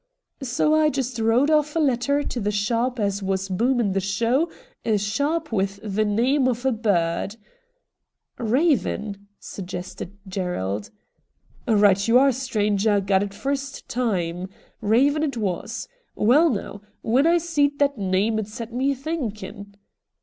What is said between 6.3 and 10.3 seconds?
of a bird.'' Eaven?' suggested